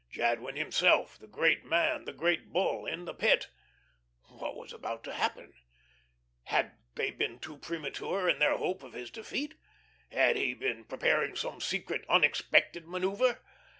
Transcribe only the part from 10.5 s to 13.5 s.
been preparing some secret, unexpected manoeuvre?